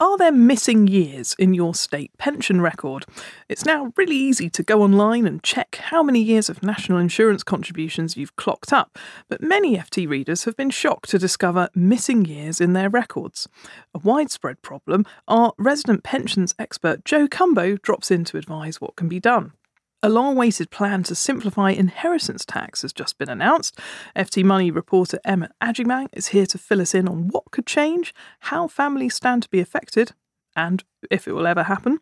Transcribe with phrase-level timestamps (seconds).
[0.00, 3.04] Are there missing years in your state pension record?
[3.48, 7.42] It's now really easy to go online and check how many years of national insurance
[7.42, 8.96] contributions you've clocked up,
[9.28, 13.48] but many FT readers have been shocked to discover missing years in their records.
[13.92, 19.08] A widespread problem, our resident pensions expert Joe Cumbo drops in to advise what can
[19.08, 19.52] be done.
[20.00, 23.76] A long awaited plan to simplify inheritance tax has just been announced.
[24.14, 28.14] FT Money reporter Emma Agyemang is here to fill us in on what could change,
[28.40, 30.12] how families stand to be affected,
[30.54, 31.98] and if it will ever happen.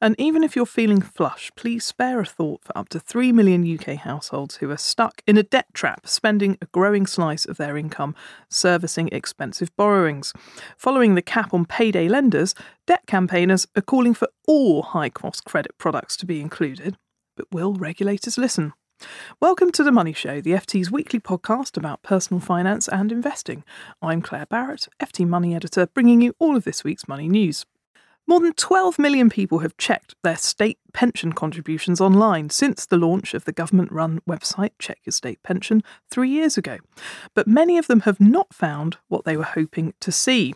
[0.00, 3.66] And even if you're feeling flush, please spare a thought for up to 3 million
[3.66, 7.76] UK households who are stuck in a debt trap, spending a growing slice of their
[7.76, 8.14] income
[8.50, 10.32] servicing expensive borrowings.
[10.76, 12.54] Following the cap on payday lenders,
[12.86, 16.96] debt campaigners are calling for all high cost credit products to be included.
[17.42, 18.72] But will regulators listen?
[19.40, 23.64] Welcome to The Money Show, the FT's weekly podcast about personal finance and investing.
[24.00, 27.66] I'm Claire Barrett, FT Money Editor, bringing you all of this week's money news.
[28.28, 33.34] More than 12 million people have checked their state pension contributions online since the launch
[33.34, 36.78] of the government run website Check Your State Pension three years ago.
[37.34, 40.54] But many of them have not found what they were hoping to see.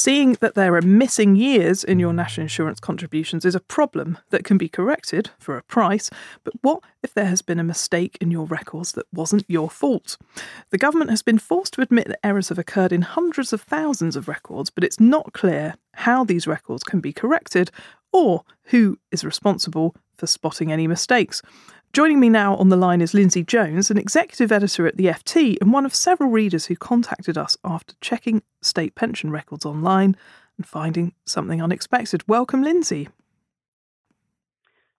[0.00, 4.44] Seeing that there are missing years in your national insurance contributions is a problem that
[4.44, 6.08] can be corrected for a price,
[6.44, 10.16] but what if there has been a mistake in your records that wasn't your fault?
[10.70, 14.14] The government has been forced to admit that errors have occurred in hundreds of thousands
[14.14, 17.72] of records, but it's not clear how these records can be corrected
[18.12, 21.42] or who is responsible for spotting any mistakes.
[21.92, 25.56] Joining me now on the line is Lindsay Jones, an executive editor at the FT
[25.60, 30.14] and one of several readers who contacted us after checking state pension records online
[30.58, 32.28] and finding something unexpected.
[32.28, 33.08] Welcome, Lindsay.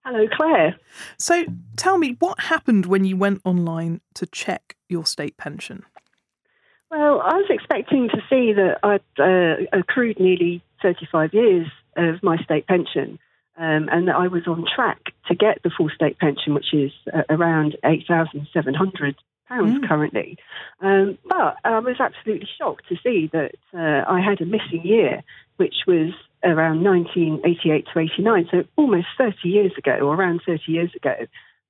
[0.03, 0.77] Hello, Claire.
[1.17, 1.45] So
[1.75, 5.83] tell me, what happened when you went online to check your state pension?
[6.89, 12.37] Well, I was expecting to see that I'd uh, accrued nearly 35 years of my
[12.37, 13.19] state pension
[13.59, 16.91] um, and that I was on track to get the full state pension, which is
[17.13, 19.15] uh, around £8,700
[19.51, 19.87] mm.
[19.87, 20.37] currently.
[20.79, 25.21] Um, but I was absolutely shocked to see that uh, I had a missing year,
[25.57, 30.91] which was around 1988 to 89, so almost 30 years ago, or around 30 years
[30.95, 31.15] ago.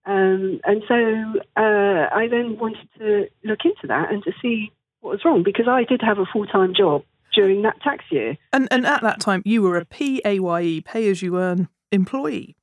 [0.06, 5.12] Um, and so uh, I then wanted to look into that and to see what
[5.12, 8.38] was wrong because I did have a full time job during that tax year.
[8.54, 12.56] And and at that time, you were a PAYE, pay as you earn employee.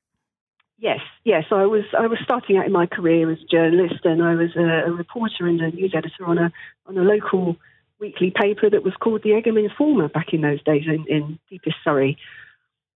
[0.78, 1.44] Yes, yes.
[1.50, 4.50] I was I was starting out in my career as a journalist, and I was
[4.56, 6.52] a, a reporter and a news editor on a
[6.86, 7.56] on a local
[7.98, 11.76] weekly paper that was called the Egham Informer back in those days in, in deepest
[11.82, 12.18] Surrey.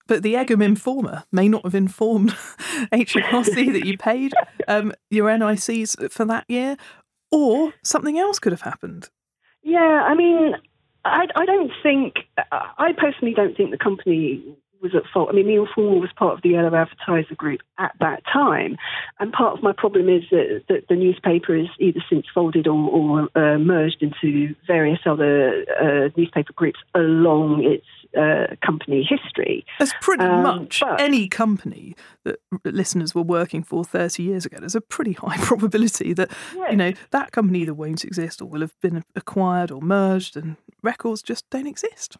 [0.07, 2.31] But the Egham Informer may not have informed
[2.93, 4.35] HMRC that you paid
[4.69, 6.77] um, your NICs for that year,
[7.31, 9.09] or something else could have happened.
[9.63, 10.55] Yeah, I mean,
[11.05, 12.15] I, I don't think,
[12.51, 14.43] I personally don't think the company
[14.81, 15.29] was at fault.
[15.31, 18.77] I mean, Neil Informer was part of the Yellow Advertiser Group at that time,
[19.19, 22.91] and part of my problem is that, that the newspaper is either since folded or,
[22.91, 29.65] or uh, merged into various other uh, newspaper groups along its uh, company history.
[29.79, 31.95] That's pretty um, much but, any company
[32.25, 34.59] that listeners were working for 30 years ago.
[34.59, 36.31] There's a pretty high probability that
[36.71, 40.57] you know that company either won't exist or will have been acquired or merged, and
[40.83, 42.17] records just don't exist.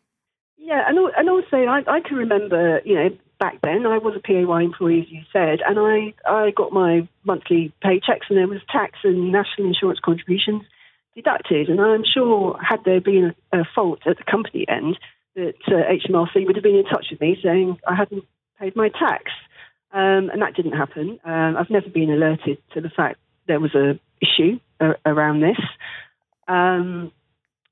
[0.71, 3.09] Yeah, and and also I, I can remember, you know,
[3.41, 7.09] back then I was a PAY employee, as you said, and I I got my
[7.25, 10.63] monthly paychecks, and there was tax and national insurance contributions
[11.17, 14.97] deducted, and I'm sure had there been a, a fault at the company end,
[15.35, 18.23] that uh, HMRC would have been in touch with me saying I hadn't
[18.61, 19.25] paid my tax.
[19.93, 21.19] Um, and that didn't happen.
[21.25, 23.19] Um, I've never been alerted to the fact
[23.49, 25.59] there was a issue a- around this.
[26.47, 27.11] Um,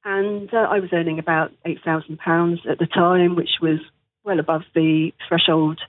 [0.09, 3.79] and uh, I was earning about £8,000 at the time, which was
[4.25, 5.81] well above the threshold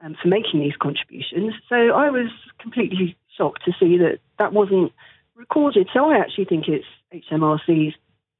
[0.00, 1.52] um, for making these contributions.
[1.68, 4.92] So I was completely shocked to see that that wasn't
[5.34, 5.90] recorded.
[5.92, 6.86] So I actually think it's
[7.30, 7.94] HMRC's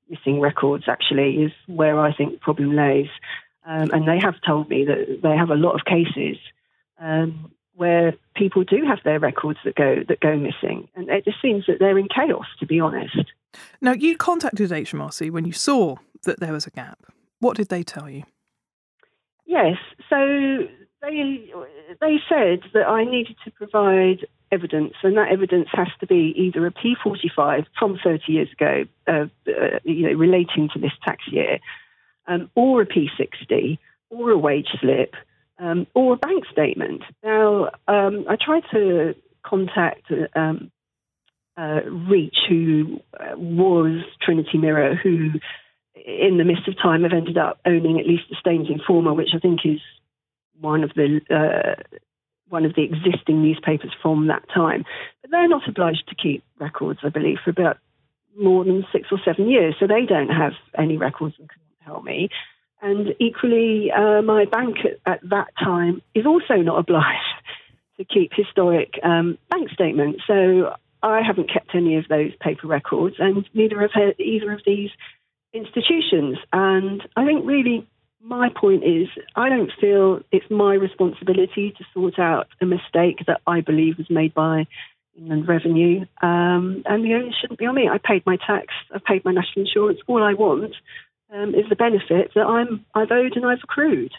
[0.08, 3.10] missing records, actually, is where I think the problem lays.
[3.66, 6.38] Um, and they have told me that they have a lot of cases
[6.98, 11.40] um, where people do have their records that go that go missing, and it just
[11.40, 13.24] seems that they're in chaos, to be honest.
[13.80, 16.98] Now, you contacted HMRC when you saw that there was a gap.
[17.38, 18.24] What did they tell you?
[19.46, 19.76] Yes,
[20.10, 20.66] so
[21.00, 21.50] they
[22.00, 26.66] they said that I needed to provide evidence, and that evidence has to be either
[26.66, 31.58] a P45 from 30 years ago, uh, uh, you know, relating to this tax year,
[32.26, 33.78] um, or a P60,
[34.10, 35.14] or a wage slip,
[35.58, 37.02] um, or a bank statement.
[37.22, 39.14] Now, um, I tried to
[39.44, 40.70] contact um,
[41.56, 45.30] uh, Reach, who uh, was Trinity Mirror, who,
[45.94, 49.30] in the midst of time, have ended up owning at least the Staines Informer, which
[49.34, 49.80] I think is
[50.60, 51.82] one of the uh,
[52.48, 54.84] one of the existing newspapers from that time.
[55.20, 57.78] But they're not obliged to keep records, I believe, for about
[58.38, 62.04] more than six or seven years, so they don't have any records and couldn't help
[62.04, 62.30] me.
[62.80, 67.42] And equally, uh, my bank at, at, that time is also not obliged
[67.98, 70.22] to keep historic um, bank statements.
[70.26, 74.90] So I haven't kept any of those paper records, and neither have either of these
[75.52, 76.38] institutions.
[76.52, 77.86] And I think really
[78.22, 83.40] my point is, I don't feel it's my responsibility to sort out a mistake that
[83.46, 84.66] I believe was made by
[85.16, 87.88] Inland Revenue, um, and the onus shouldn't be on me.
[87.88, 90.00] I paid my tax, I paid my national insurance.
[90.06, 90.74] All I want
[91.32, 94.12] um, is the benefit that I'm I've owed and I've accrued.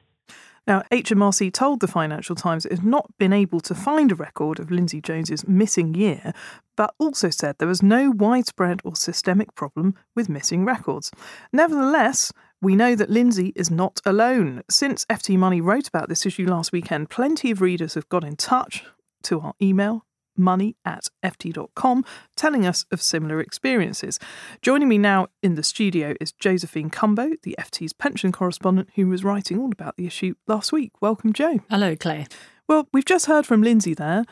[0.68, 4.60] Now, HMRC told the Financial Times it had not been able to find a record
[4.60, 6.32] of Lindsay Jones's missing year,
[6.78, 11.10] but also said there was no widespread or systemic problem with missing records.
[11.52, 14.62] Nevertheless, we know that Lindsay is not alone.
[14.70, 18.36] Since FT Money wrote about this issue last weekend, plenty of readers have got in
[18.36, 18.84] touch
[19.24, 20.06] to our email
[20.40, 22.06] money at ft.com,
[22.36, 24.20] telling us of similar experiences.
[24.62, 29.24] Joining me now in the studio is Josephine Cumbo, the FT's pension correspondent, who was
[29.24, 30.94] writing all about the issue last week.
[31.02, 31.60] Welcome, Joe.
[31.70, 32.28] Hello, Claire.
[32.68, 34.24] Well, we've just heard from Lindsay there,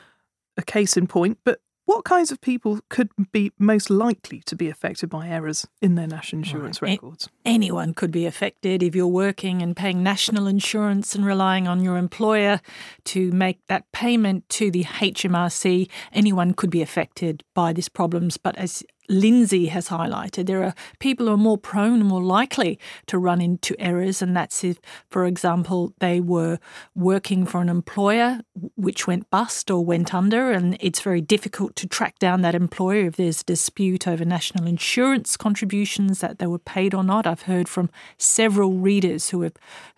[0.57, 4.69] a case in point, but what kinds of people could be most likely to be
[4.69, 7.01] affected by errors in their national insurance right.
[7.01, 7.29] records?
[7.45, 11.95] Anyone could be affected if you're working and paying national insurance and relying on your
[11.95, 12.59] employer
[13.05, 15.89] to make that payment to the HMRC.
[16.11, 21.27] Anyone could be affected by these problems, but as Lindsay has highlighted, there are people
[21.27, 25.93] who are more prone more likely to run into errors, and that's if, for example,
[25.99, 26.59] they were
[26.95, 28.41] working for an employer
[28.75, 33.07] which went bust or went under, and it's very difficult to track down that employer
[33.07, 37.25] if there's a dispute over national insurance contributions that they were paid or not.
[37.25, 39.53] I've heard from several readers who have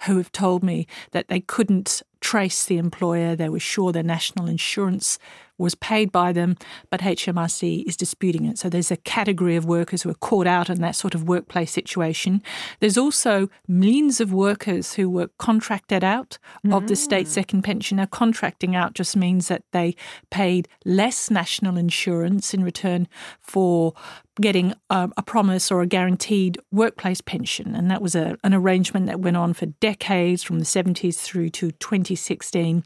[0.05, 3.35] who have told me that they couldn't trace the employer.
[3.35, 5.19] They were sure their national insurance
[5.59, 6.55] was paid by them,
[6.89, 8.57] but HMRC is disputing it.
[8.57, 11.71] So there's a category of workers who are caught out in that sort of workplace
[11.71, 12.41] situation.
[12.79, 16.75] There's also millions of workers who were contracted out mm.
[16.75, 17.31] of the state mm.
[17.31, 17.97] second pension.
[17.97, 19.95] Now, contracting out just means that they
[20.31, 23.07] paid less national insurance in return
[23.41, 23.93] for
[24.39, 27.75] getting a, a, promise or a guaranteed workplace pension.
[27.75, 31.49] And that was a, an arrangement that went on for decades from the 70s through
[31.49, 32.83] to 2016.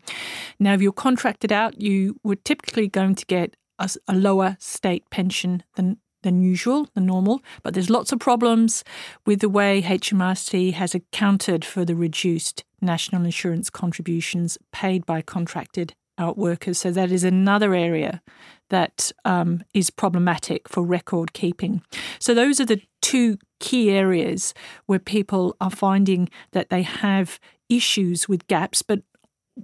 [0.59, 5.09] Now, if you're contracted out, you were typically going to get a, a lower state
[5.09, 8.83] pension than than usual, than normal, but there's lots of problems
[9.25, 15.93] with the way HMRC has accounted for the reduced national insurance contributions paid by contracted
[16.17, 16.77] out workers.
[16.77, 18.21] So that is another area
[18.73, 21.83] that um, is problematic for record keeping.
[22.19, 24.53] So those are the two key areas
[24.87, 27.39] where people are finding that they have
[27.69, 29.03] issues with gaps, but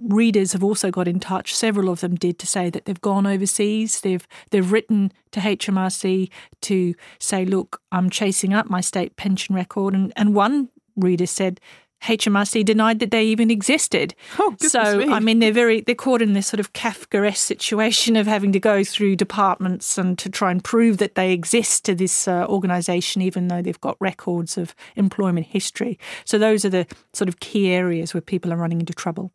[0.00, 3.26] readers have also got in touch several of them did to say that they've gone
[3.26, 9.52] overseas they've they've written to HMRC to say look I'm chasing up my state pension
[9.52, 11.60] record and and one reader said
[12.04, 14.14] HMRC denied that they even existed.
[14.38, 15.08] Oh, so me.
[15.08, 18.60] I mean, they're very they're caught in this sort of Kafkaesque situation of having to
[18.60, 23.22] go through departments and to try and prove that they exist to this uh, organisation,
[23.22, 25.98] even though they've got records of employment history.
[26.24, 29.32] So those are the sort of key areas where people are running into trouble.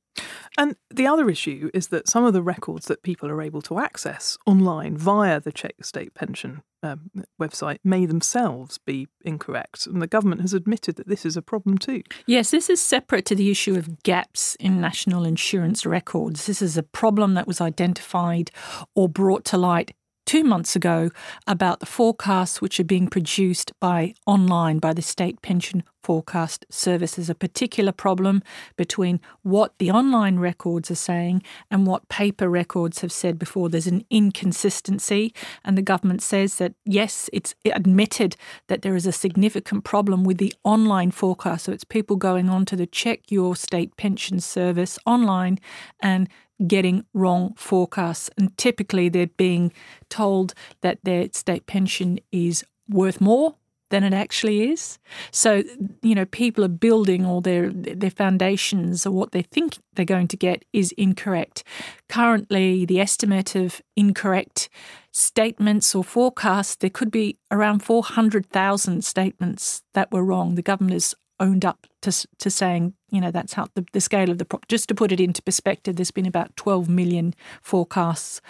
[0.57, 3.79] And the other issue is that some of the records that people are able to
[3.79, 7.09] access online via the Check State Pension um,
[7.41, 9.87] website may themselves be incorrect.
[9.87, 12.03] And the government has admitted that this is a problem too.
[12.27, 16.45] Yes, this is separate to the issue of gaps in national insurance records.
[16.45, 18.51] This is a problem that was identified
[18.93, 19.95] or brought to light
[20.25, 21.09] two months ago
[21.47, 27.15] about the forecasts which are being produced by online by the state pension forecast service.
[27.15, 28.43] There's a particular problem
[28.75, 31.41] between what the online records are saying
[31.71, 33.69] and what paper records have said before.
[33.69, 38.35] There's an inconsistency, and the government says that yes, it's admitted
[38.67, 41.65] that there is a significant problem with the online forecast.
[41.65, 45.57] So it's people going on to the Check Your State Pension Service online
[45.99, 46.29] and
[46.67, 48.29] getting wrong forecasts.
[48.37, 49.71] And typically they're being
[50.09, 53.55] told that their state pension is worth more
[53.89, 54.97] than it actually is.
[55.31, 55.63] So,
[56.01, 60.27] you know, people are building all their their foundations or what they think they're going
[60.29, 61.63] to get is incorrect.
[62.09, 64.69] Currently, the estimate of incorrect
[65.11, 70.55] statements or forecasts, there could be around 400,000 statements that were wrong.
[70.55, 74.29] The government has owned up to to saying, you know, that's how the, the scale
[74.29, 74.65] of the problem.
[74.67, 78.41] Just to put it into perspective, there's been about 12 million forecasts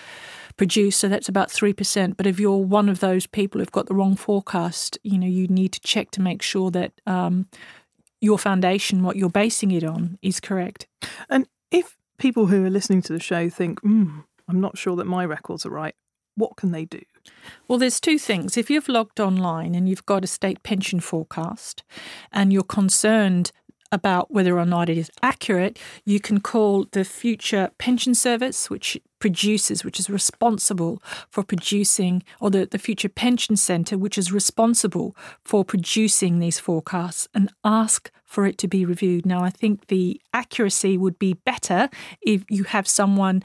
[0.58, 2.18] produced, so that's about three percent.
[2.18, 5.48] But if you're one of those people who've got the wrong forecast, you know, you
[5.48, 7.48] need to check to make sure that um,
[8.22, 10.88] your foundation, what you're basing it on, is correct.
[11.30, 15.06] And if people who are listening to the show think, hmm, I'm not sure that
[15.06, 15.96] my records are right,
[16.36, 17.02] what can they do?
[17.68, 18.58] Well, there's two things.
[18.58, 21.84] If you've logged online and you've got a state pension forecast
[22.32, 23.52] and you're concerned
[23.92, 29.00] about whether or not it is accurate, you can call the Future Pension Service, which
[29.20, 35.16] produces, which is responsible for producing, or the, the Future Pension Centre, which is responsible
[35.44, 39.26] for producing these forecasts, and ask for it to be reviewed.
[39.26, 41.90] Now, I think the accuracy would be better
[42.22, 43.44] if you have someone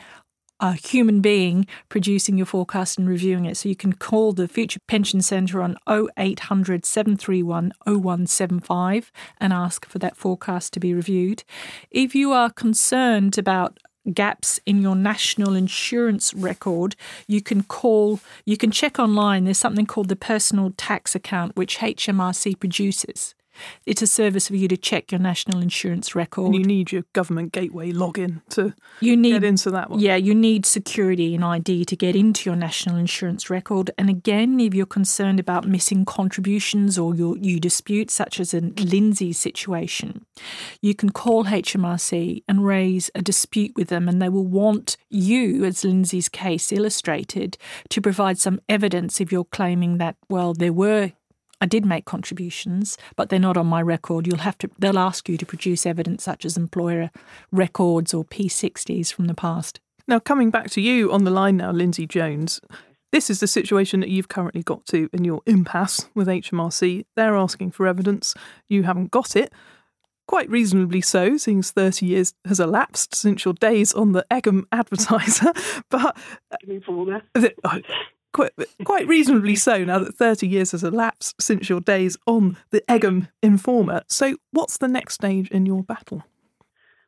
[0.61, 3.57] a human being producing your forecast and reviewing it.
[3.57, 9.99] So you can call the Future Pension Centre on 0800 731 0175 and ask for
[9.99, 11.45] that forecast to be reviewed.
[11.91, 13.79] If you are concerned about
[14.13, 19.45] gaps in your national insurance record, you can call, you can check online.
[19.45, 23.35] There's something called the personal tax account, which HMRC produces.
[23.87, 26.47] It's a service for you to check your national insurance record.
[26.47, 30.01] And you need your government gateway login to you need, get into that one.
[30.01, 33.91] Yeah, you need security and ID to get into your national insurance record.
[33.99, 38.75] And again, if you're concerned about missing contributions or your, you dispute, such as in
[38.77, 40.25] Lindsay's situation,
[40.81, 45.65] you can call HMRC and raise a dispute with them, and they will want you,
[45.65, 47.57] as Lindsay's case illustrated,
[47.89, 51.13] to provide some evidence if you're claiming that, well, there were
[51.61, 54.27] I did make contributions, but they're not on my record.
[54.27, 57.11] You'll have to they'll ask you to produce evidence such as employer
[57.53, 59.81] records or P60s from the past.
[60.09, 62.61] Now coming back to you on the line now, Lindsay Jones.
[63.13, 67.05] This is the situation that you've currently got to in your impasse with HMRC.
[67.17, 68.35] They're asking for evidence.
[68.69, 69.53] You haven't got it.
[70.29, 75.53] Quite reasonably so, since 30 years has elapsed since your days on the Egham Advertiser.
[75.91, 76.17] but
[77.65, 77.79] uh,
[78.33, 78.53] quite,
[78.85, 83.29] quite reasonably so now that 30 years has elapsed since your days on the Egham
[83.43, 84.03] Informer.
[84.09, 86.25] So, what's the next stage in your battle?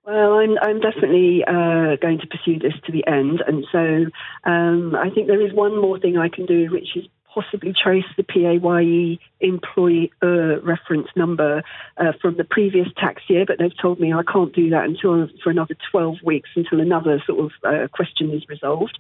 [0.05, 3.41] Well, I'm, I'm definitely uh, going to pursue this to the end.
[3.47, 7.05] And so um, I think there is one more thing I can do, which is
[7.33, 11.63] possibly trace the PAYE employer reference number
[11.99, 15.29] uh, from the previous tax year, but they've told me I can't do that until
[15.43, 18.99] for another 12 weeks until another sort of uh, question is resolved.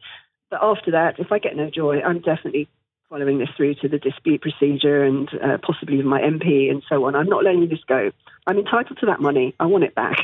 [0.53, 2.69] But after that, if I get no joy, I'm definitely
[3.09, 7.07] following this through to the dispute procedure and uh, possibly even my MP and so
[7.07, 7.17] on.
[7.17, 8.11] I'm not letting this go.
[8.47, 9.55] I'm entitled to that money.
[9.59, 10.19] I want it back.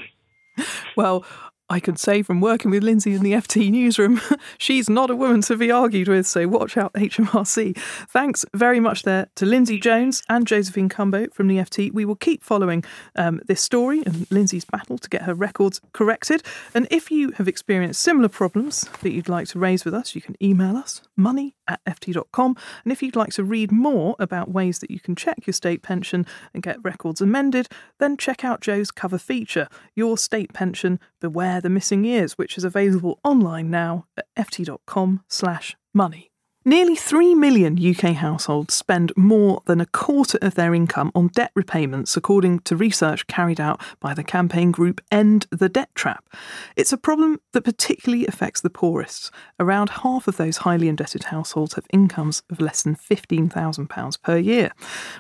[0.97, 1.25] Well,
[1.71, 4.21] I can say from working with Lindsay in the FT newsroom,
[4.59, 7.77] she's not a woman to be argued with, so watch out, HMRC.
[8.09, 11.93] Thanks very much there to Lindsay Jones and Josephine Cumbo from the FT.
[11.93, 12.85] We will keep following
[13.17, 16.43] um, this story and Lindsay's battle to get her records corrected.
[16.73, 20.23] And if you have experienced similar problems that you'd like to raise with us, you
[20.23, 22.57] can email us money at ft.com.
[22.85, 25.83] And if you'd like to read more about ways that you can check your state
[25.83, 31.58] pension and get records amended, then check out Joe's cover feature, Your State Pension Beware
[31.61, 36.31] the Missing Years, which is available online now at ft.com slash money.
[36.65, 41.53] Nearly 3 million UK households spend more than a quarter of their income on debt
[41.55, 46.29] repayments, according to research carried out by the campaign group End the Debt Trap.
[46.75, 49.31] It's a problem that particularly affects the poorest.
[49.61, 54.73] Around half of those highly indebted households have incomes of less than £15,000 per year.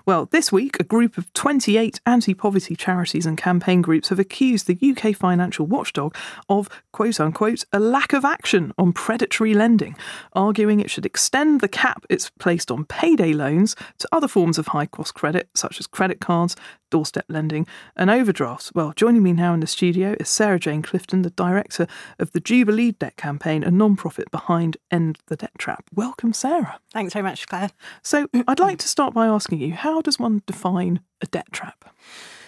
[0.04, 4.66] Well, this week, a group of 28 anti poverty charities and campaign groups have accused
[4.66, 6.16] the UK financial watchdog
[6.48, 9.96] of, quote unquote, a lack of action on predatory lending,
[10.34, 14.58] arguing it should extend extend the cap it's placed on payday loans to other forms
[14.58, 16.56] of high cost credit, such as credit cards,
[16.90, 17.64] doorstep lending,
[17.94, 18.72] and overdrafts.
[18.74, 21.86] Well, joining me now in the studio is Sarah Jane Clifton, the director
[22.18, 25.84] of the Jubilee Debt Campaign, a non profit behind End the Debt Trap.
[25.94, 26.80] Welcome, Sarah.
[26.92, 27.70] Thanks very much, Claire.
[28.02, 31.94] So, I'd like to start by asking you how does one define a debt trap?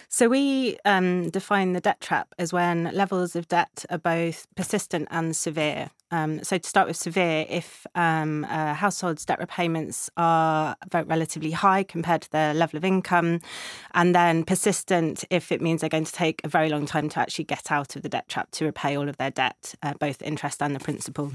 [0.09, 5.07] So we um, define the debt trap as when levels of debt are both persistent
[5.09, 5.91] and severe.
[6.11, 11.83] Um, so to start with severe, if um, a household's debt repayments are relatively high
[11.83, 13.41] compared to their level of income,
[13.95, 17.21] and then persistent if it means they're going to take a very long time to
[17.21, 20.21] actually get out of the debt trap to repay all of their debt, uh, both
[20.23, 21.33] interest and the principal.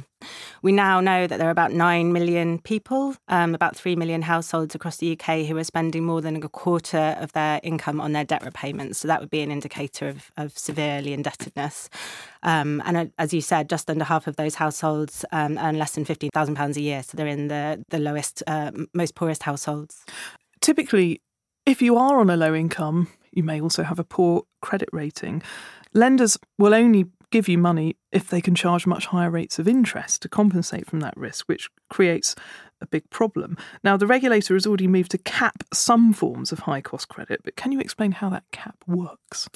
[0.61, 4.75] We now know that there are about 9 million people, um, about 3 million households
[4.75, 8.23] across the UK who are spending more than a quarter of their income on their
[8.23, 8.99] debt repayments.
[8.99, 11.89] So that would be an indicator of, of severely indebtedness.
[12.43, 15.93] Um, and uh, as you said, just under half of those households um, earn less
[15.93, 17.03] than £15,000 a year.
[17.03, 20.05] So they're in the, the lowest, uh, most poorest households.
[20.61, 21.21] Typically,
[21.65, 25.41] if you are on a low income, you may also have a poor credit rating.
[25.93, 30.21] Lenders will only give you money if they can charge much higher rates of interest
[30.21, 32.33] to compensate from that risk, which creates
[32.79, 33.57] a big problem.
[33.83, 37.57] Now, the regulator has already moved to cap some forms of high cost credit, but
[37.57, 39.49] can you explain how that cap works?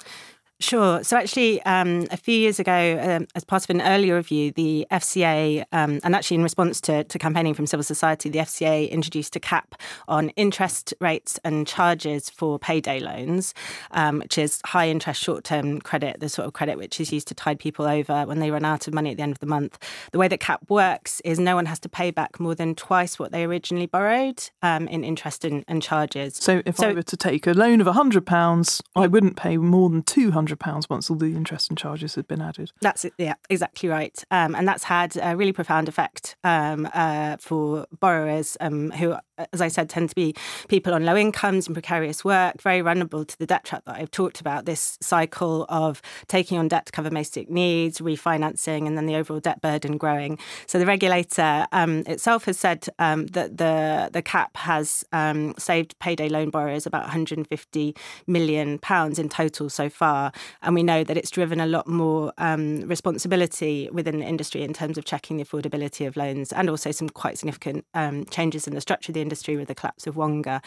[0.61, 1.01] Sure.
[1.05, 4.85] So, actually, um, a few years ago, um, as part of an earlier review, the
[4.91, 9.37] FCA, um, and actually in response to, to, campaigning from civil society, the FCA introduced
[9.37, 9.75] a cap
[10.09, 13.53] on interest rates and charges for payday loans,
[13.91, 17.29] um, which is high interest short term credit, the sort of credit which is used
[17.29, 19.45] to tide people over when they run out of money at the end of the
[19.45, 19.79] month.
[20.11, 23.17] The way that cap works is no one has to pay back more than twice
[23.17, 26.35] what they originally borrowed um, in interest and, and, charges.
[26.35, 29.89] So, if so, I were to take a loan of £100, I wouldn't pay more
[29.89, 32.71] than 200 £100 once all the interest and charges had been added.
[32.81, 34.23] That's it, yeah, exactly right.
[34.31, 39.15] Um, and that's had a really profound effect um, uh, for borrowers um, who,
[39.53, 40.35] as I said, tend to be
[40.67, 44.11] people on low incomes and precarious work, very vulnerable to the debt trap that I've
[44.11, 49.05] talked about this cycle of taking on debt to cover basic needs, refinancing, and then
[49.05, 50.37] the overall debt burden growing.
[50.67, 55.97] So the regulator um, itself has said um, that the, the cap has um, saved
[55.99, 57.95] payday loan borrowers about 150
[58.27, 60.31] million pounds in total so far.
[60.61, 64.73] And we know that it's driven a lot more um, responsibility within the industry in
[64.73, 68.75] terms of checking the affordability of loans and also some quite significant um, changes in
[68.75, 70.61] the structure of the industry with the collapse of Wonga.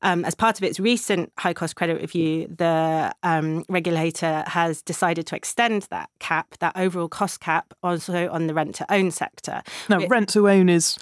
[0.00, 5.26] Um, as part of its recent high cost credit review, the um, regulator has decided
[5.26, 9.62] to extend that cap, that overall cost cap, also on the rent to own sector.
[9.90, 10.96] Now, it, rent to own is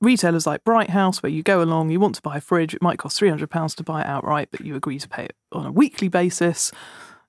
[0.00, 2.98] retailers like BrightHouse, where you go along, you want to buy a fridge, it might
[2.98, 6.08] cost £300 to buy it outright, but you agree to pay it on a weekly
[6.08, 6.70] basis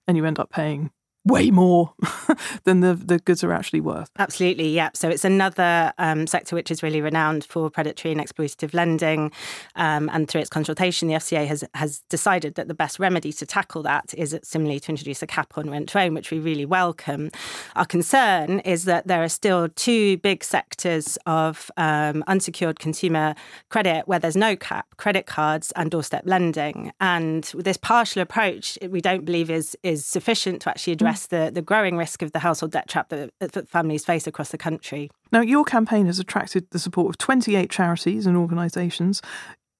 [0.07, 0.91] and you end up paying
[1.25, 1.93] way more
[2.65, 4.09] than the, the goods are actually worth.
[4.19, 4.89] Absolutely, yeah.
[4.93, 9.31] So it's another um, sector which is really renowned for predatory and exploitative lending.
[9.75, 13.45] Um, and through its consultation, the FCA has, has decided that the best remedy to
[13.45, 16.65] tackle that is similarly to introduce a cap on rent to own, which we really
[16.65, 17.29] welcome.
[17.75, 23.33] Our concern is that there are still two big sectors of um, unsecured consumer
[23.69, 26.91] credit where there's no cap credit cards and doorstep lending.
[26.99, 31.51] And this partial approach, we don't believe is, is sufficient to actually address address the,
[31.53, 35.09] the growing risk of the household debt trap that, that families face across the country.
[35.31, 39.21] Now, your campaign has attracted the support of 28 charities and organisations.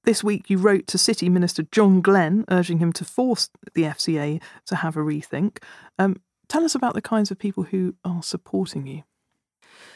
[0.04, 4.41] This week, you wrote to City Minister John Glen, urging him to force the FCA
[4.65, 5.60] to have a rethink.
[5.98, 6.17] Um,
[6.50, 9.04] tell us about the kinds of people who are supporting you.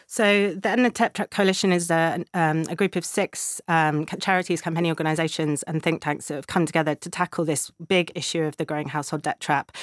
[0.10, 4.06] So the End the Debt Trap Coalition is a, um, a group of six um,
[4.06, 8.43] charities, campaigning organisations, and think tanks that have come together to tackle this big issue
[8.43, 9.74] of the growing household debt trap.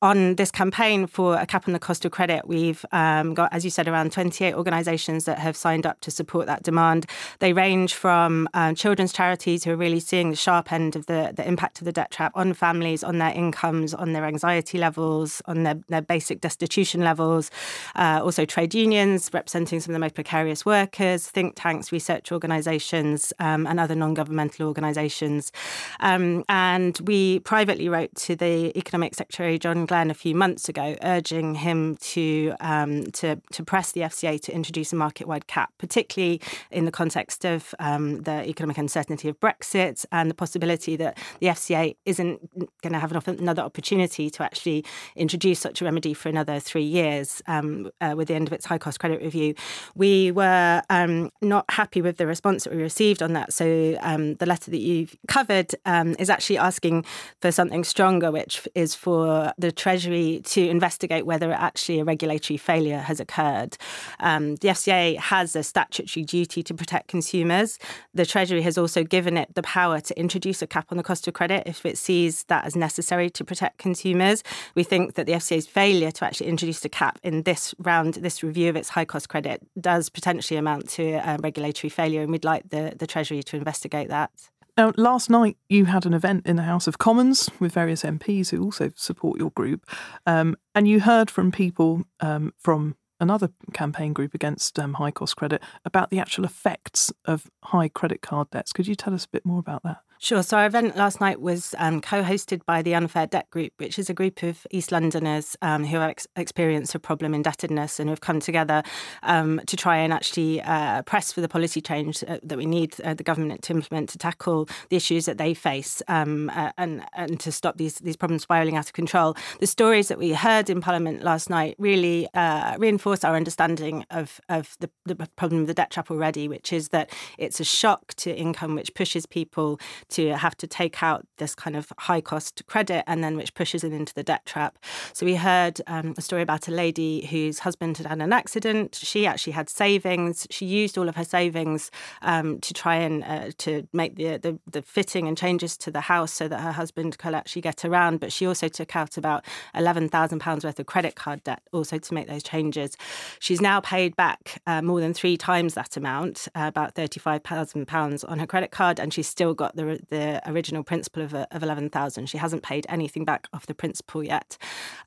[0.00, 3.62] On this campaign for a cap on the cost of credit, we've um, got, as
[3.62, 7.04] you said, around 28 organisations that have signed up to support that demand.
[7.40, 11.34] They range from um, children's charities who are really seeing the sharp end of the,
[11.36, 15.42] the impact of the debt trap on families, on their incomes, on their anxiety levels,
[15.44, 17.50] on their, their basic destitution levels.
[17.96, 23.32] Uh, also, trade unions representing some of the most precarious workers, think tanks, research organisations,
[23.38, 25.52] um, and other non governmental organisations.
[26.00, 30.96] Um, and we privately wrote to the Economic Secretary, John Glen, a few months ago,
[31.02, 35.72] urging him to, um, to, to press the FCA to introduce a market wide cap,
[35.78, 41.18] particularly in the context of um, the economic uncertainty of Brexit and the possibility that
[41.40, 42.40] the FCA isn't
[42.82, 44.84] going to have another opportunity to actually
[45.16, 48.66] introduce such a remedy for another three years um, uh, with the end of its
[48.66, 49.54] high cost credit review.
[49.94, 53.52] We were um, not happy with the response that we received on that.
[53.52, 57.04] So um, the letter that you've covered um, is actually asking
[57.40, 62.98] for something stronger, which is for the Treasury to investigate whether actually a regulatory failure
[62.98, 63.76] has occurred.
[64.20, 67.78] Um, the FCA has a statutory duty to protect consumers.
[68.12, 71.26] The Treasury has also given it the power to introduce a cap on the cost
[71.28, 74.42] of credit if it sees that as necessary to protect consumers.
[74.74, 78.42] We think that the FCA's failure to actually introduce a cap in this round, this
[78.42, 82.70] review of its high cost credit, does potentially amount to regulatory failure, and we'd like
[82.70, 84.30] the, the Treasury to investigate that.
[84.76, 88.50] Now, last night you had an event in the House of Commons with various MPs
[88.50, 89.88] who also support your group,
[90.26, 95.36] um, and you heard from people um, from another campaign group against um, high cost
[95.36, 98.72] credit about the actual effects of high credit card debts.
[98.72, 99.98] Could you tell us a bit more about that?
[100.18, 100.42] Sure.
[100.42, 104.08] So our event last night was um, co-hosted by the Unfair Debt Group, which is
[104.08, 108.22] a group of East Londoners um, who have ex- experienced a problem indebtedness and have
[108.22, 108.82] come together
[109.24, 112.98] um, to try and actually uh, press for the policy change uh, that we need
[113.02, 117.04] uh, the government to implement to tackle the issues that they face um, uh, and
[117.14, 119.36] and to stop these these problems spiraling out of control.
[119.60, 124.40] The stories that we heard in Parliament last night really uh, reinforce our understanding of
[124.48, 128.14] of the, the problem of the debt trap already, which is that it's a shock
[128.14, 129.78] to income which pushes people
[130.10, 133.84] to have to take out this kind of high cost credit and then which pushes
[133.84, 134.78] it into the debt trap.
[135.12, 138.94] So we heard um, a story about a lady whose husband had had an accident.
[138.94, 140.46] She actually had savings.
[140.50, 141.90] She used all of her savings
[142.22, 146.02] um, to try and uh, to make the, the, the fitting and changes to the
[146.02, 148.20] house so that her husband could actually get around.
[148.20, 151.98] But she also took out about eleven thousand pounds worth of credit card debt also
[151.98, 152.96] to make those changes.
[153.38, 157.42] She's now paid back uh, more than three times that amount, uh, about thirty five
[157.42, 161.34] thousand pounds on her credit card, and she's still got the the original principal of,
[161.34, 162.26] of 11,000.
[162.28, 164.56] She hasn't paid anything back off the principal yet.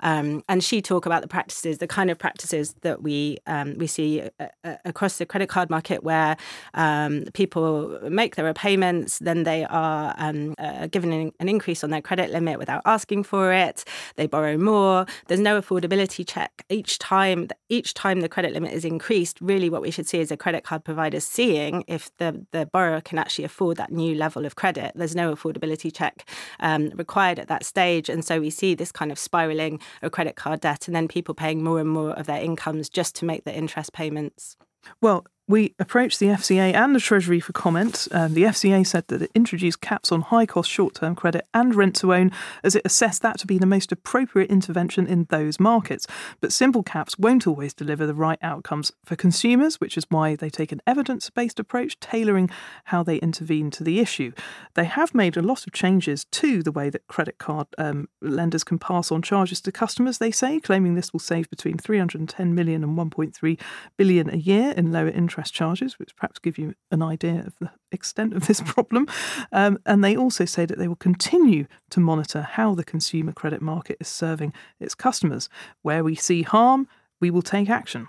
[0.02, 3.88] Um, and she talk about the practices, the kind of practices that we um, we
[3.88, 6.38] see uh, uh, across the credit card market where
[6.74, 11.90] um, people make their repayments, then they are um, uh, given an, an increase on
[11.90, 13.84] their credit limit without asking for it.
[14.16, 15.06] They borrow more.
[15.28, 17.48] There's no affordability check each time.
[17.70, 20.64] Each time the credit limit is increased, really what we should see is a credit
[20.64, 24.77] card provider seeing if the, the borrower can actually afford that new level of credit
[24.78, 24.94] it.
[24.96, 28.10] There's no affordability check um, required at that stage.
[28.10, 31.34] And so we see this kind of spiraling of credit card debt and then people
[31.34, 34.56] paying more and more of their incomes just to make the interest payments.
[35.02, 38.08] Well, we approached the FCA and the Treasury for comment.
[38.12, 41.74] Um, the FCA said that it introduced caps on high cost short term credit and
[41.74, 42.32] rent to own
[42.66, 46.06] as it assessed that to be the most appropriate intervention in those markets.
[46.42, 50.50] But simple caps won't always deliver the right outcomes for consumers, which is why they
[50.50, 52.50] take an evidence based approach, tailoring
[52.86, 54.34] how they intervene to the issue.
[54.74, 58.66] They have made a lot of changes to the way that credit card um, lenders
[58.66, 62.84] can pass on charges to customers, they say, claiming this will save between 310 million
[62.84, 63.60] and 1.3
[63.96, 67.54] billion a year in lower interest interest charges, which perhaps give you an idea of
[67.60, 69.08] the extent of this problem.
[69.52, 73.62] Um, and they also say that they will continue to monitor how the consumer credit
[73.62, 75.48] market is serving its customers.
[75.84, 76.88] Where we see harm,
[77.22, 78.08] we will take action.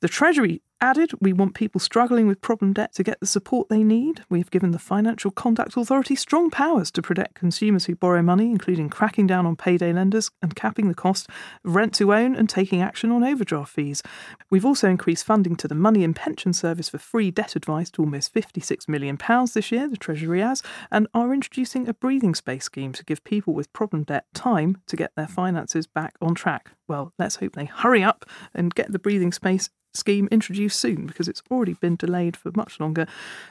[0.00, 3.82] The Treasury added, we want people struggling with problem debt to get the support they
[3.82, 4.22] need.
[4.28, 8.88] We've given the Financial Conduct Authority strong powers to protect consumers who borrow money, including
[8.88, 11.28] cracking down on payday lenders and capping the cost
[11.64, 14.02] of rent to own and taking action on overdraft fees.
[14.50, 18.02] We've also increased funding to the Money and Pension Service for free debt advice to
[18.02, 19.18] almost £56 million
[19.54, 23.54] this year, the Treasury has, and are introducing a breathing space scheme to give people
[23.54, 26.72] with problem debt time to get their finances back on track.
[26.86, 31.28] Well, let's hope they hurry up and get the breathing space scheme introduced soon because
[31.28, 33.06] it's already been delayed for much longer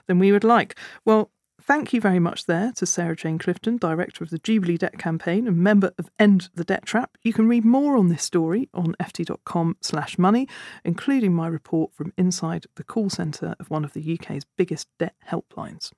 [0.07, 0.77] than we would like.
[1.05, 4.97] Well, thank you very much there to Sarah Jane Clifton, Director of the Jubilee Debt
[4.97, 7.17] Campaign and member of End the Debt Trap.
[7.23, 10.47] You can read more on this story on ft.com slash money,
[10.83, 15.15] including my report from inside the call centre of one of the UK's biggest debt
[15.29, 15.91] helplines.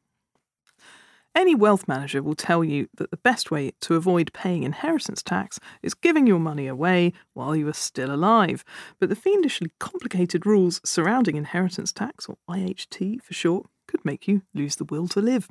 [1.35, 5.59] Any wealth manager will tell you that the best way to avoid paying inheritance tax
[5.81, 8.65] is giving your money away while you are still alive.
[8.99, 13.67] But the fiendishly complicated rules surrounding inheritance tax, or IHT for short,
[14.09, 15.47] make you lose the will to live.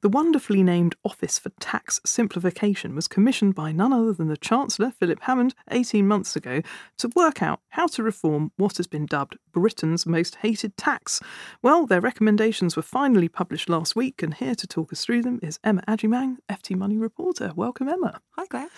[0.00, 4.90] The wonderfully named Office for Tax Simplification was commissioned by none other than the Chancellor,
[4.90, 6.60] Philip Hammond, 18 months ago
[6.98, 11.20] to work out how to reform what has been dubbed Britain's most hated tax.
[11.62, 15.38] Well, their recommendations were finally published last week, and here to talk us through them
[15.40, 17.52] is Emma Agyemang, FT Money reporter.
[17.54, 18.20] Welcome, Emma.
[18.36, 18.70] Hi, Claire.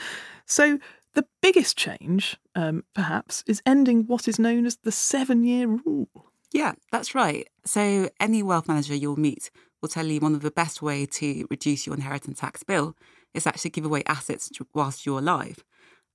[0.45, 0.79] So,
[1.15, 6.32] the biggest change, um, perhaps, is ending what is known as the seven year rule.
[6.53, 7.49] Yeah, that's right.
[7.65, 11.47] So, any wealth manager you'll meet will tell you one of the best way to
[11.51, 12.95] reduce your inheritance tax bill
[13.35, 15.65] is actually give away assets whilst you're alive.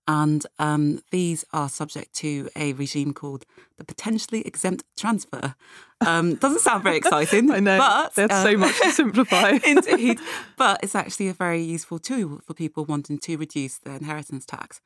[0.10, 3.46] And um, these are subject to a regime called
[3.78, 5.56] the potentially exempt transfer.
[6.00, 7.52] Um, doesn't sound very exciting.
[7.58, 7.78] I know.
[7.78, 9.58] But there's uh, so much to simplify.
[9.66, 10.20] indeed.
[10.58, 14.80] But it's actually a very useful tool for people wanting to reduce their inheritance tax.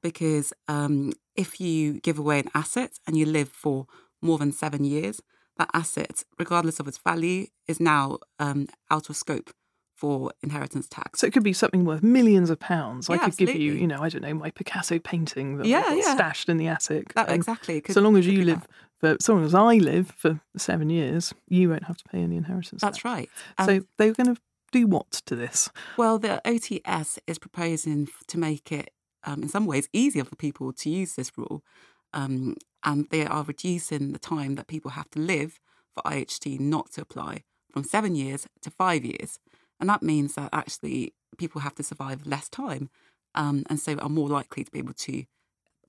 [0.00, 3.86] Because um, if you give away an asset and you live for
[4.22, 5.20] more than seven years,
[5.56, 9.50] that asset, regardless of its value, is now um, out of scope
[9.94, 11.18] for inheritance tax.
[11.18, 13.08] So it could be something worth millions of pounds.
[13.08, 13.54] Yeah, I could absolutely.
[13.54, 16.14] give you, you know, I don't know, my Picasso painting that Yeah, yeah.
[16.14, 17.14] stashed in the attic.
[17.14, 17.80] That, exactly.
[17.80, 18.64] Could- so long as you live
[19.00, 19.18] that.
[19.18, 22.36] for, so long as I live for seven years, you won't have to pay any
[22.36, 22.80] inheritance.
[22.80, 23.04] That's tax.
[23.04, 23.28] right.
[23.66, 25.70] So they were going to do what to this?
[25.96, 28.90] Well, the OTS is proposing to make it,
[29.24, 31.64] um, in some ways, easier for people to use this rule.
[32.12, 35.58] Um, and they are reducing the time that people have to live
[35.94, 39.38] for IHT not to apply from seven years to five years.
[39.80, 42.90] And that means that actually people have to survive less time
[43.34, 45.24] um, and so are more likely to be able to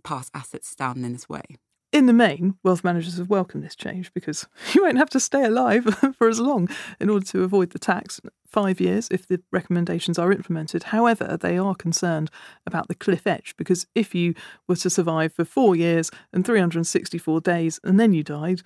[0.04, 1.44] pass assets down in this way.
[1.92, 5.44] In the main, wealth managers have welcomed this change because you won't have to stay
[5.44, 5.86] alive
[6.18, 8.20] for as long in order to avoid the tax.
[8.46, 10.84] Five years if the recommendations are implemented.
[10.86, 12.32] However, they are concerned
[12.66, 14.34] about the cliff edge because if you
[14.68, 18.62] were to survive for four years and 364 days and then you died,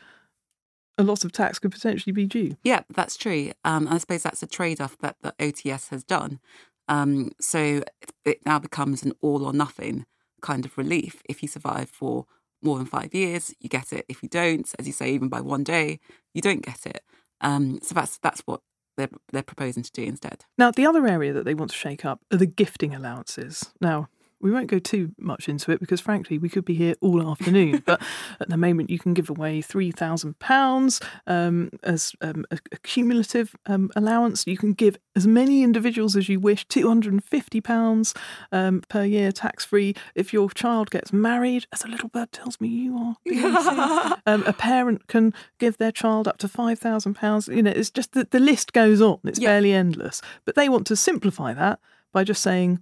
[0.97, 2.55] a lot of tax could potentially be due.
[2.63, 3.51] Yeah, that's true.
[3.65, 6.39] Um, I suppose that's a trade off that the OTS has done.
[6.88, 7.83] Um, so
[8.25, 10.05] it, now becomes an all or nothing
[10.41, 11.21] kind of relief.
[11.27, 12.25] If you survive for
[12.63, 14.06] more than five years, you get it.
[14.08, 15.99] If you don't, as you say, even by one day,
[16.34, 17.02] you don't get it.
[17.41, 18.62] Um, so that's that's what
[18.97, 20.45] they're they're proposing to do instead.
[20.58, 23.71] Now, the other area that they want to shake up are the gifting allowances.
[23.82, 24.08] Now,
[24.43, 27.82] we won't go too much into it because, frankly, we could be here all afternoon.
[27.86, 28.01] but
[28.39, 33.89] at the moment, you can give away £3,000 um, as um, a, a cumulative um,
[33.95, 34.45] allowance.
[34.45, 38.15] You can give as many individuals as you wish, £250
[38.51, 39.95] um, per year tax free.
[40.15, 44.53] If your child gets married, as a little bird tells me you are, um, a
[44.53, 47.56] parent can give their child up to £5,000.
[47.56, 49.49] You know, it's just that the list goes on, it's Yeah.
[49.49, 50.21] fairly endless.
[50.45, 51.79] But they want to simplify that
[52.12, 52.79] by just saying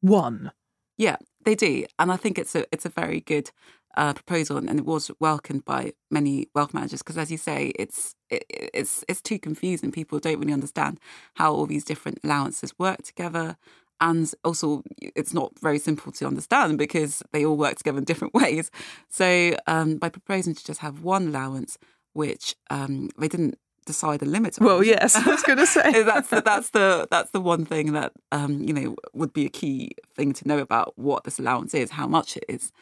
[0.00, 0.50] one.
[0.96, 3.50] Yeah, they do, and I think it's a it's a very good
[3.96, 7.72] uh, proposal, and, and it was welcomed by many wealth managers because, as you say,
[7.78, 9.90] it's it, it's it's too confusing.
[9.90, 11.00] People don't really understand
[11.34, 13.56] how all these different allowances work together,
[14.00, 18.34] and also it's not very simple to understand because they all work together in different
[18.42, 18.70] ways.
[19.08, 21.76] So, um, by proposing to just have one allowance,
[22.12, 24.58] which um, they didn't decide a limit.
[24.60, 26.02] Well, yes, I was going to say.
[26.02, 29.50] that's the, that's the that's the one thing that um, you know would be a
[29.50, 32.72] key thing to know about what this allowance is, how much it is.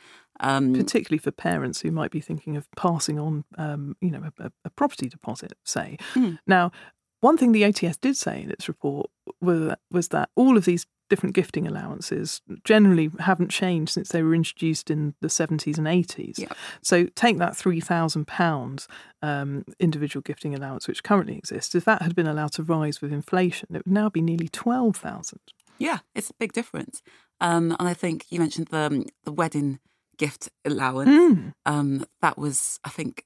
[0.40, 4.50] Um, particularly for parents who might be thinking of passing on, um, you know, a,
[4.64, 5.98] a property deposit, say.
[6.14, 6.38] Mm.
[6.48, 6.72] Now,
[7.22, 10.86] one thing the OTS did say in its report was, was that all of these
[11.08, 16.38] different gifting allowances generally haven't changed since they were introduced in the 70s and 80s.
[16.38, 16.52] Yeah.
[16.82, 18.86] So take that £3,000
[19.20, 23.12] um, individual gifting allowance, which currently exists, if that had been allowed to rise with
[23.12, 25.40] inflation, it would now be nearly 12000
[25.82, 27.02] yeah, it's a big difference.
[27.40, 29.80] Um, and I think you mentioned the um, the wedding
[30.16, 31.10] gift allowance.
[31.10, 31.54] Mm.
[31.66, 33.24] Um, that was, I think,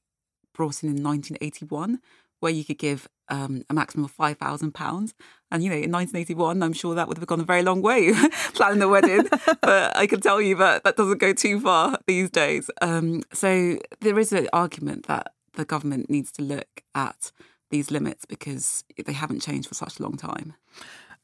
[0.55, 1.99] brought in in 1981,
[2.39, 5.13] where you could give um, a maximum of five thousand pounds.
[5.51, 8.13] And you know, in 1981, I'm sure that would have gone a very long way
[8.53, 9.27] planning a wedding.
[9.61, 12.69] but I can tell you that that doesn't go too far these days.
[12.81, 17.31] Um, so there is an argument that the government needs to look at
[17.69, 20.53] these limits because they haven't changed for such a long time.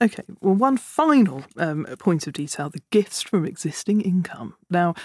[0.02, 4.56] Okay, well, one final um, point of detail the gifts from existing income.
[4.70, 4.96] Now,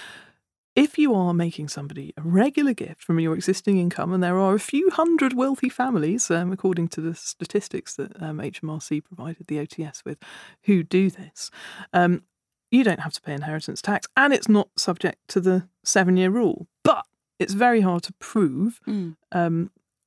[0.79, 4.55] if you are making somebody a regular gift from your existing income, and there are
[4.55, 9.59] a few hundred wealthy families, um, according to the statistics that um, HMRC provided the
[9.59, 10.19] OTS with,
[10.65, 11.51] who do this,
[11.93, 12.23] um,
[12.71, 16.31] you don't have to pay inheritance tax, and it's not subject to the seven year
[16.31, 16.69] rule.
[16.85, 17.05] But
[17.39, 19.17] it's very hard to prove Mm.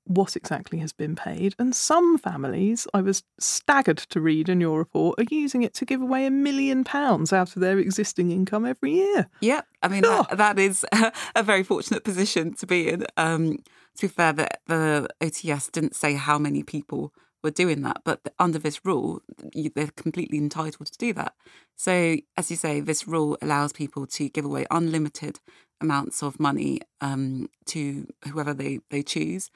[0.05, 1.55] What exactly has been paid.
[1.59, 5.85] And some families, I was staggered to read in your report, are using it to
[5.85, 9.27] give away a million pounds out of their existing income every year.
[9.41, 10.25] Yeah, I mean Oh.
[10.29, 10.85] that, that is
[11.35, 13.05] a very fortunate position to be in.
[13.17, 13.57] Um,
[13.97, 18.01] to be fair, the, the OTS didn't say how many people were doing that.
[18.03, 19.21] But under this rule,
[19.75, 21.33] they're completely entitled to do that.
[21.75, 25.39] So, as you say, this rule allows people to give away unlimited
[25.81, 29.49] amounts of money um, to whoever they, they choose,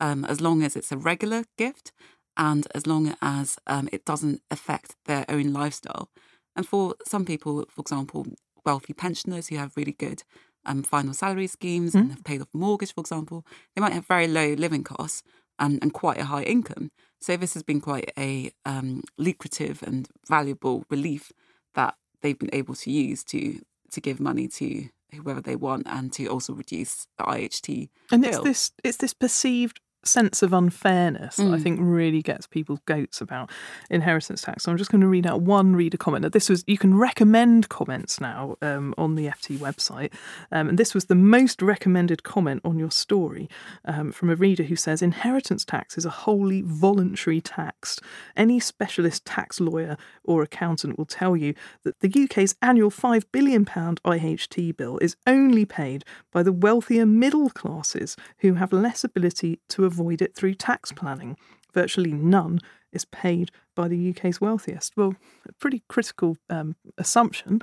[0.00, 1.92] um, as long as it's a regular gift
[2.36, 6.10] and as long as um, it doesn't affect their own lifestyle.
[6.56, 8.26] And for some people, for example,
[8.64, 10.22] wealthy pensioners who have really good
[10.66, 12.00] um, final salary schemes mm.
[12.00, 15.22] and have paid off a mortgage, for example, they might have very low living costs
[15.58, 16.90] and, and quite a high income.
[17.20, 21.32] So this has been quite a um, lucrative and valuable relief
[21.74, 23.60] that they've been able to use to
[23.92, 27.88] to give money to whoever they want and to also reduce the IHT.
[28.12, 28.30] And bill.
[28.30, 31.62] it's this it's this perceived sense of unfairness that I Mm.
[31.62, 33.50] think really gets people's goats about
[33.90, 34.64] inheritance tax.
[34.64, 36.22] So I'm just going to read out one reader comment.
[36.22, 40.12] Now, this was you can recommend comments now um, on the FT website,
[40.52, 43.48] um, and this was the most recommended comment on your story
[43.84, 47.98] um, from a reader who says inheritance tax is a wholly voluntary tax.
[48.36, 53.64] Any specialist tax lawyer or accountant will tell you that the UK's annual five billion
[53.64, 59.60] pound IHT bill is only paid by the wealthier middle classes who have less ability
[59.68, 61.36] to avoid it through tax planning.
[61.74, 62.60] Virtually none
[62.92, 64.96] is paid by the UK's wealthiest.
[64.96, 65.14] Well,
[65.48, 67.60] a pretty critical um, assumption.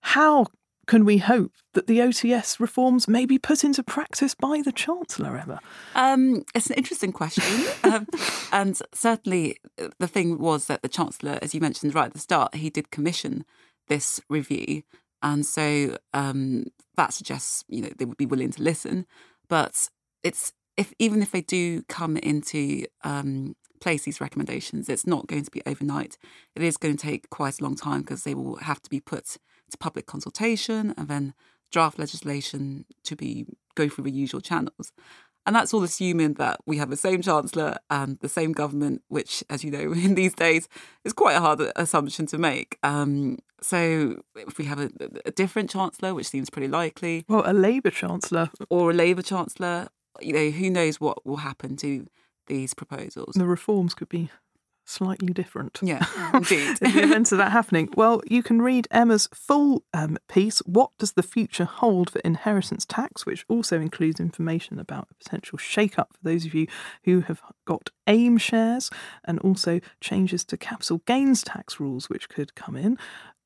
[0.00, 0.46] How
[0.86, 5.36] can we hope that the OTS reforms may be put into practice by the Chancellor,
[5.36, 5.60] Emma?
[5.94, 7.66] Um, it's an interesting question.
[7.84, 8.06] um,
[8.52, 12.18] and certainly uh, the thing was that the Chancellor, as you mentioned right at the
[12.18, 13.44] start, he did commission
[13.88, 14.82] this review.
[15.22, 19.06] And so um, that suggests, you know, they would be willing to listen.
[19.48, 19.88] But
[20.22, 25.44] it's if even if they do come into um, place these recommendations, it's not going
[25.44, 26.16] to be overnight.
[26.54, 29.00] It is going to take quite a long time because they will have to be
[29.00, 29.36] put
[29.70, 31.34] to public consultation and then
[31.70, 34.92] draft legislation to be go through the usual channels.
[35.46, 39.44] And that's all assuming that we have the same chancellor and the same government, which,
[39.50, 40.68] as you know, in these days
[41.04, 42.78] is quite a hard assumption to make.
[42.82, 44.90] Um, so if we have a,
[45.24, 49.88] a different chancellor, which seems pretty likely, Well, a Labour Chancellor, or a Labour chancellor,
[50.20, 52.06] you know, who knows what will happen to
[52.46, 53.34] these proposals?
[53.34, 54.30] the reforms could be
[54.84, 55.78] slightly different.
[55.82, 56.78] Yeah, indeed.
[56.80, 60.90] in the event of that happening, well, you can read Emma's full um, piece, What
[60.98, 65.98] Does the Future Hold for Inheritance Tax, which also includes information about a potential shake
[65.98, 66.66] up for those of you
[67.04, 68.90] who have got AIM shares
[69.24, 72.98] and also changes to capital gains tax rules which could come in.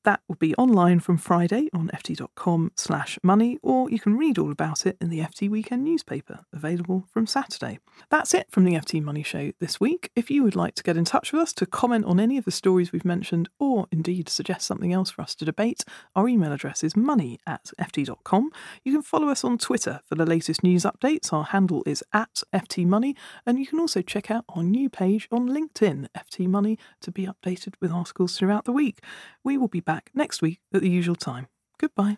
[0.05, 4.49] That will be online from Friday on ft.com slash money, or you can read all
[4.49, 7.79] about it in the FT Weekend newspaper, available from Saturday.
[8.09, 10.09] That's it from the FT Money Show this week.
[10.15, 12.45] If you would like to get in touch with us to comment on any of
[12.45, 15.83] the stories we've mentioned, or indeed suggest something else for us to debate,
[16.15, 18.51] our email address is money at ft.com.
[18.85, 21.33] You can follow us on Twitter for the latest news updates.
[21.33, 25.27] Our handle is at FT Money, and you can also check out our new page
[25.29, 29.03] on LinkedIn, FT Money, to be updated with articles throughout the week.
[29.43, 31.47] We will be back next week at the usual time.
[31.79, 32.17] Goodbye.